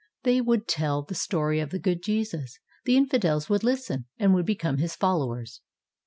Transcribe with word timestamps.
They 0.23 0.41
would 0.41 0.67
tell 0.67 1.03
the 1.03 1.13
story 1.13 1.59
of 1.59 1.69
the 1.69 1.77
good 1.77 2.01
Jesus. 2.01 2.57
The 2.85 2.97
infidels 2.97 3.49
would 3.51 3.63
listen 3.63 4.05
and 4.17 4.33
would 4.33 4.47
become 4.47 4.77
his 4.79 4.95
followers. 4.95 5.61